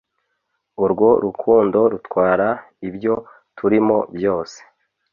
[0.83, 2.47] urwo rukundo rutwara
[2.87, 3.13] ibyo
[3.57, 4.59] turimo byose